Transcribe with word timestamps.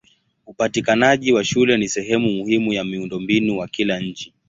Upatikanaji 0.45 1.31
wa 1.31 1.43
shule 1.43 1.77
ni 1.77 1.89
sehemu 1.89 2.29
muhimu 2.31 2.73
ya 2.73 2.83
miundombinu 2.83 3.57
wa 3.57 3.67
kila 3.67 3.99
nchi. 3.99 4.33